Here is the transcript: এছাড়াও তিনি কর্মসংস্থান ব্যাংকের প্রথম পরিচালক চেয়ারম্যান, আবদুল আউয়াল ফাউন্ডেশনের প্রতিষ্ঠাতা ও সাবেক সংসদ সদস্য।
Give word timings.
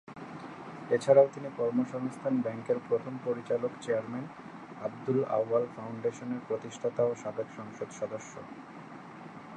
এছাড়াও 0.89 1.27
তিনি 1.33 1.49
কর্মসংস্থান 1.57 2.33
ব্যাংকের 2.41 2.77
প্রথম 2.87 3.13
পরিচালক 3.25 3.71
চেয়ারম্যান, 3.81 4.25
আবদুল 4.81 5.19
আউয়াল 5.37 5.65
ফাউন্ডেশনের 5.75 6.41
প্রতিষ্ঠাতা 6.47 7.01
ও 7.05 7.11
সাবেক 7.15 7.47
সংসদ 7.57 7.89
সদস্য। 7.99 8.33